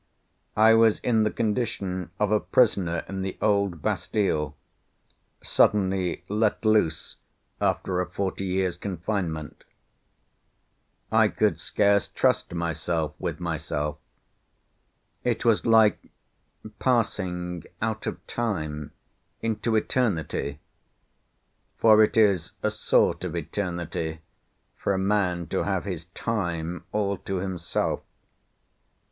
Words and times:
I 0.57 0.73
was 0.73 0.97
in 1.01 1.21
the 1.25 1.29
condition 1.29 2.09
of 2.19 2.31
a 2.31 2.39
prisoner 2.39 3.05
in 3.07 3.21
the 3.21 3.37
old 3.39 3.83
Bastile, 3.83 4.55
suddenly 5.43 6.23
let 6.27 6.65
loose 6.65 7.17
after 7.61 8.01
a 8.01 8.07
forty 8.09 8.45
years' 8.45 8.77
confinement. 8.77 9.63
I 11.11 11.27
could 11.27 11.59
scarce 11.59 12.07
trust 12.07 12.51
myself 12.51 13.13
with 13.19 13.39
myself. 13.39 13.99
It 15.23 15.45
was 15.45 15.67
like 15.67 16.07
passing 16.79 17.63
out 17.79 18.07
of 18.07 18.25
Time 18.25 18.93
into 19.43 19.75
Eternity—for 19.75 22.01
it 22.03 22.17
is 22.17 22.53
a 22.63 22.71
sort 22.71 23.23
of 23.23 23.35
Eternity 23.35 24.21
for 24.75 24.93
a 24.95 24.97
man 24.97 25.45
to 25.49 25.61
have 25.65 25.85
his 25.85 26.05
Time 26.15 26.85
all 26.91 27.17
to 27.17 27.35
himself. 27.35 28.01